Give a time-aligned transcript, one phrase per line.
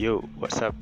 [0.00, 0.72] Yo, what's up?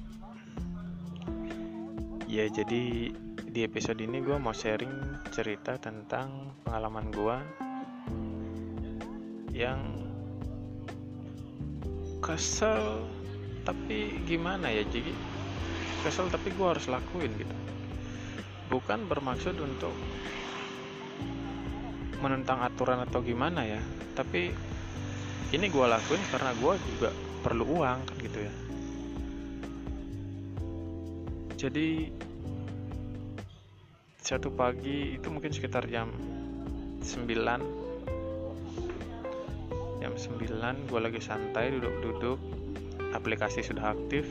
[2.30, 3.10] Ya, jadi
[3.50, 4.94] di episode ini gue mau sharing
[5.34, 7.36] cerita tentang pengalaman gue
[9.50, 10.06] yang
[12.22, 13.10] kesel
[13.66, 15.10] tapi gimana ya jadi
[16.06, 17.56] kesel tapi gue harus lakuin gitu
[18.70, 19.98] bukan bermaksud untuk
[22.22, 23.82] menentang aturan atau gimana ya
[24.14, 24.54] tapi
[25.50, 27.10] ini gue lakuin karena gue juga
[27.42, 28.67] perlu uang kan gitu ya
[31.58, 32.06] jadi
[34.22, 36.06] satu pagi itu mungkin sekitar jam
[37.02, 37.26] 9
[39.98, 42.38] jam 9 gue lagi santai duduk-duduk.
[43.10, 44.30] Aplikasi sudah aktif.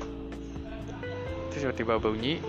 [1.52, 2.40] Terus tiba-tiba bunyi.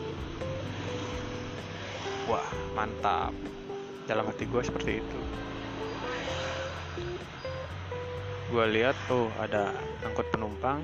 [2.31, 2.47] Wah
[2.79, 3.35] mantap.
[4.07, 5.21] Dalam hati gue seperti itu.
[8.55, 9.75] Gue lihat oh ada
[10.07, 10.79] angkut penumpang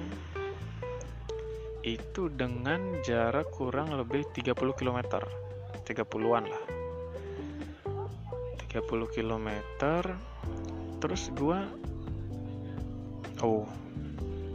[1.84, 5.20] itu dengan jarak kurang lebih 30 km
[5.84, 6.64] 30-an lah.
[8.72, 9.48] 30 km
[10.98, 11.58] terus gue
[13.44, 13.68] oh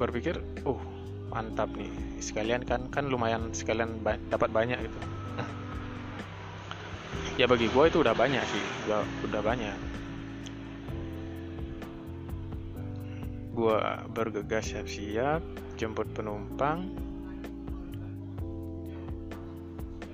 [0.02, 0.82] berpikir oh
[1.30, 1.94] mantap nih.
[2.18, 5.00] Sekalian kan kan lumayan sekalian ba dapat banyak gitu.
[7.40, 8.64] Ya bagi gue itu udah banyak sih.
[8.90, 9.78] Udah, udah banyak.
[13.54, 13.78] Gue
[14.18, 15.40] bergegas siap-siap
[15.80, 16.92] jemput penumpang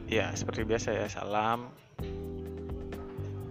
[0.10, 1.70] ya seperti biasa ya salam.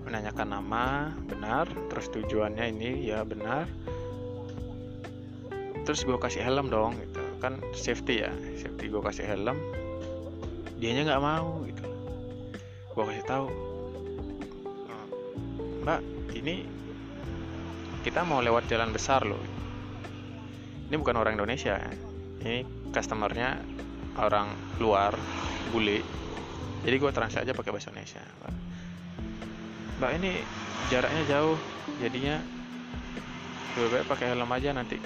[0.04, 1.66] Menanyakan nama benar.
[1.90, 3.68] Terus tujuannya ini ya benar.
[5.84, 7.20] Terus gue kasih helm dong gitu.
[7.38, 9.56] Kan safety ya safety gue kasih helm.
[10.80, 11.84] Dianya nggak mau gitu.
[12.94, 13.48] Gue kasih tahu
[15.84, 16.00] mbak
[16.32, 16.64] ini
[18.00, 19.40] kita mau lewat jalan besar loh.
[20.88, 21.76] Ini bukan orang Indonesia.
[21.76, 21.92] Ya.
[22.44, 23.56] ini customernya
[24.20, 25.16] orang luar
[25.72, 26.04] bule
[26.84, 28.20] jadi gue translate aja pakai bahasa Indonesia.
[28.20, 28.54] Mbak.
[29.98, 30.30] mbak ini
[30.92, 31.56] jaraknya jauh
[31.96, 32.36] jadinya
[33.74, 35.00] lebih baik pakai helm aja nanti.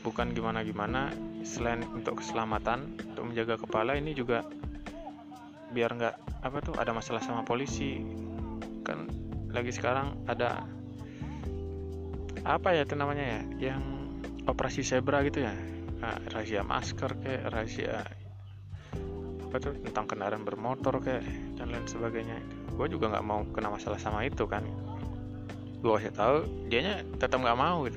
[0.00, 1.12] Bukan gimana gimana
[1.44, 4.44] selain untuk keselamatan untuk menjaga kepala ini juga
[5.76, 6.14] biar nggak
[6.44, 8.00] apa tuh ada masalah sama polisi.
[8.80, 9.08] Kan
[9.52, 10.64] lagi sekarang ada
[12.44, 13.40] apa ya itu namanya ya
[13.72, 13.82] yang
[14.48, 15.52] operasi zebra gitu ya.
[16.00, 18.04] Nah, rahasia masker kayak rahasia
[19.54, 21.22] apa tuh tentang kendaraan bermotor kayak
[21.54, 22.42] dan lain sebagainya
[22.74, 24.66] gue juga nggak mau kena masalah sama itu kan
[25.78, 27.94] gue kasih tahu dianya tetap nggak mau gitu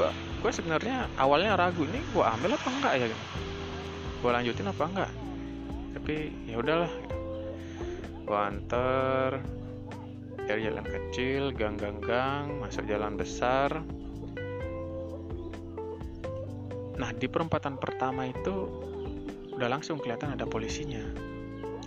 [0.00, 3.24] gue gue sebenarnya awalnya ragu ini gue ambil apa enggak ya gitu.
[4.24, 5.10] gue lanjutin apa enggak
[5.92, 6.14] tapi
[6.48, 7.16] ya udahlah gitu.
[8.24, 9.30] gue anter
[10.46, 13.82] dari jalan kecil, gang-gang-gang, masuk jalan besar.
[16.96, 18.68] Nah, di perempatan pertama itu
[19.56, 21.00] udah langsung kelihatan ada polisinya.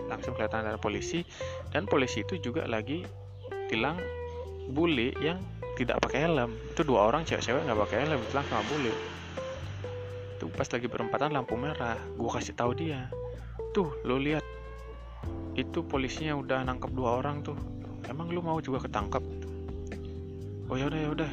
[0.09, 1.21] Langsung kelihatan ada polisi
[1.69, 3.05] dan polisi itu juga lagi
[3.69, 3.97] tilang
[4.73, 5.37] bule yang
[5.77, 6.53] tidak pakai helm.
[6.73, 8.93] Itu dua orang cewek-cewek nggak pakai helm, tilang sama bule.
[10.37, 13.09] Itu pas lagi perempatan lampu merah, gua kasih tahu dia.
[13.69, 14.41] Tuh, lo lihat
[15.59, 17.57] itu polisinya udah nangkep dua orang tuh
[18.07, 19.19] emang lu mau juga ketangkap
[20.71, 21.31] oh ya udah ya udah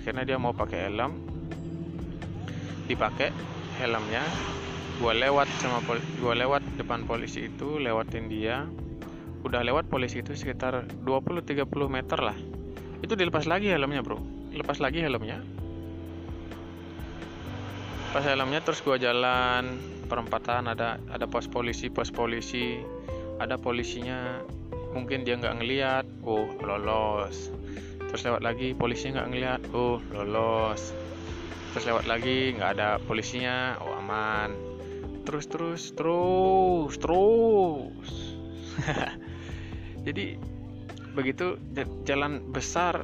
[0.00, 1.33] akhirnya dia mau pakai helm
[2.86, 3.32] dipakai
[3.80, 4.22] helmnya.
[5.02, 5.82] Gua lewat sama
[6.22, 8.68] gua lewat depan polisi itu lewatin dia.
[9.44, 12.36] Udah lewat polisi itu sekitar 20-30 meter lah.
[13.04, 14.16] Itu dilepas lagi helmnya bro.
[14.54, 15.42] Lepas lagi helmnya.
[18.14, 19.80] Pas helmnya terus gua jalan.
[20.04, 22.78] Perempatan ada ada pos polisi pos polisi.
[23.42, 24.38] Ada polisinya.
[24.94, 26.06] Mungkin dia nggak ngeliat.
[26.22, 27.50] Oh lolos.
[27.98, 29.60] Terus lewat lagi polisinya nggak ngeliat.
[29.74, 30.94] Oh lolos
[31.74, 33.82] terus lewat lagi nggak ada polisinya.
[33.82, 34.54] Oh aman.
[35.26, 38.10] Terus terus terus terus.
[40.06, 40.38] Jadi
[41.18, 41.58] begitu
[42.06, 43.02] jalan besar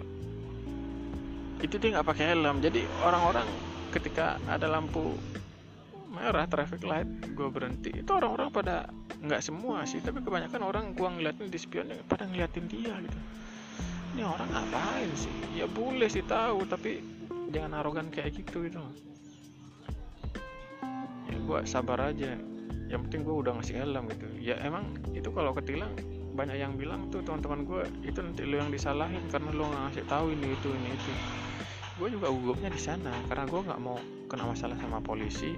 [1.59, 2.63] itu dia nggak pakai helm.
[2.63, 3.51] Jadi orang-orang
[3.91, 5.19] ketika ada lampu
[6.15, 7.91] merah traffic light gue berhenti.
[7.91, 8.87] Itu orang-orang pada
[9.19, 13.19] nggak semua sih tapi kebanyakan orang gue ngeliatin di spion pada ngeliatin dia gitu.
[14.15, 15.35] Ini orang ngapain sih?
[15.59, 17.03] Ya boleh sih tahu tapi
[17.51, 18.79] jangan arogan kayak gitu gitu
[21.31, 22.39] ya gue sabar aja.
[22.87, 24.27] Yang penting gue udah ngasih helm gitu.
[24.39, 25.91] Ya emang itu kalau ketilang
[26.35, 30.05] banyak yang bilang tuh teman-teman gue itu nanti lo yang disalahin karena lo nggak ngasih
[30.07, 31.13] tahu ini itu ini itu.
[31.99, 33.99] Gue juga gugupnya di sana karena gue nggak mau
[34.31, 35.55] kena masalah sama polisi.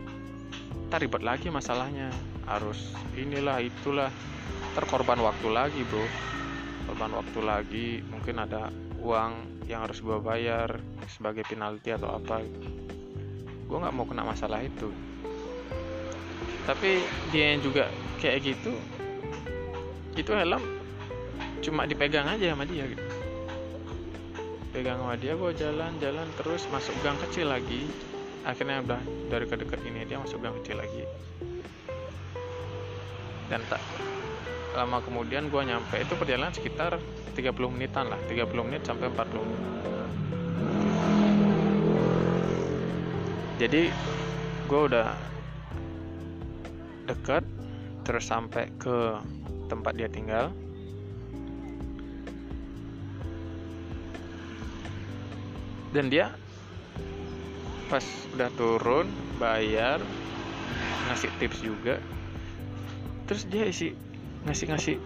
[0.88, 2.08] Ntar ribet lagi masalahnya.
[2.48, 4.08] Harus inilah itulah.
[4.72, 6.00] Terkorban waktu lagi bro
[6.92, 8.68] korban waktu lagi mungkin ada
[9.00, 10.76] uang yang harus gue bayar
[11.08, 12.44] sebagai penalti atau apa
[13.64, 14.92] gue nggak mau kena masalah itu.
[16.68, 17.00] Tapi
[17.32, 17.88] dia yang juga
[18.20, 18.76] kayak gitu
[20.20, 20.60] itu helm
[21.64, 23.00] cuma dipegang aja sama dia gitu.
[24.76, 27.88] Pegang sama dia gue jalan-jalan terus masuk gang kecil lagi.
[28.44, 29.00] Akhirnya udah
[29.32, 31.08] dari ke dekat ini dia masuk gang kecil lagi
[33.50, 33.82] dan tak
[34.72, 36.96] lama kemudian gue nyampe itu perjalanan sekitar
[37.36, 39.62] 30 menitan lah 30 menit sampai 40 menit.
[43.60, 43.82] Jadi
[44.66, 45.12] gue udah
[47.06, 47.44] dekat
[48.02, 49.20] terus sampai ke
[49.68, 50.50] tempat dia tinggal.
[55.92, 56.32] Dan dia
[57.92, 58.02] pas
[58.32, 60.00] udah turun bayar
[61.12, 62.00] ngasih tips juga
[63.26, 63.94] terus dia isi
[64.42, 64.96] ngasih ngasih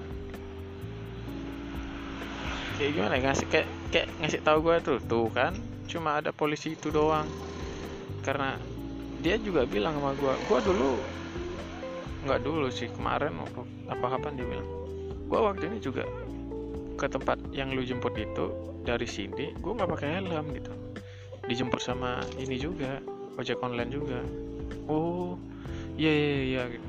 [2.77, 6.75] kayak gimana ya ngasih kayak kayak ngasih tahu gue tuh tuh kan cuma ada polisi
[6.77, 7.29] itu doang.
[8.27, 8.59] Karena
[9.23, 10.93] dia juga bilang sama gue gue dulu
[12.27, 13.39] nggak dulu sih kemarin
[13.87, 14.69] apa kapan dia bilang
[15.31, 16.03] gue waktu ini juga
[16.99, 18.51] ke tempat yang lu jemput itu
[18.83, 20.73] dari sini gue nggak pakai helm gitu.
[21.47, 22.99] Dijemput sama ini juga
[23.39, 24.21] ojek online juga.
[24.91, 25.39] Oh
[25.95, 26.86] iya iya iya gitu.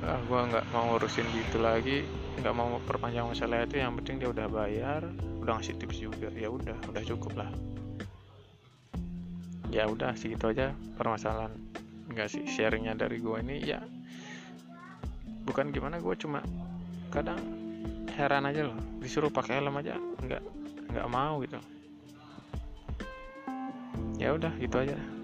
[0.00, 2.08] Ah gue nggak mau ngurusin gitu lagi
[2.40, 5.04] nggak mau perpanjang masalah itu yang penting dia udah bayar
[5.44, 6.28] udah ngasih tips juga.
[6.32, 7.50] Ya udah udah cukup lah.
[9.68, 11.52] Ya udah segitu aja permasalahan.
[12.08, 13.80] Nggak sih sharingnya dari gue ini ya
[15.44, 16.40] bukan gimana gue cuma
[17.12, 17.40] kadang
[18.16, 18.78] heran aja loh.
[19.04, 20.42] Disuruh pakai helm aja nggak
[20.96, 21.60] nggak mau gitu.
[24.16, 25.19] Ya udah gitu aja